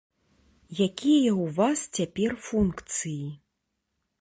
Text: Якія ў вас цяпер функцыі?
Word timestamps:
Якія 0.85 1.31
ў 1.33 1.45
вас 1.59 1.79
цяпер 1.99 2.35
функцыі? 2.47 3.23